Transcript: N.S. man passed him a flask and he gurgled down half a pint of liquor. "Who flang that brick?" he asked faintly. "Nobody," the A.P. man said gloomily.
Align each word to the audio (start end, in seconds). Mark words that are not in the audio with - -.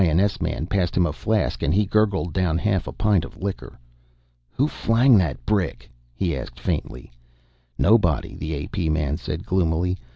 N.S. 0.03 0.41
man 0.41 0.65
passed 0.65 0.97
him 0.97 1.05
a 1.05 1.13
flask 1.13 1.61
and 1.61 1.75
he 1.75 1.85
gurgled 1.85 2.33
down 2.33 2.57
half 2.57 2.87
a 2.87 2.91
pint 2.91 3.23
of 3.23 3.37
liquor. 3.37 3.77
"Who 4.53 4.67
flang 4.67 5.15
that 5.19 5.45
brick?" 5.45 5.91
he 6.15 6.35
asked 6.35 6.59
faintly. 6.59 7.11
"Nobody," 7.77 8.33
the 8.35 8.55
A.P. 8.55 8.89
man 8.89 9.17
said 9.17 9.45
gloomily. 9.45 9.99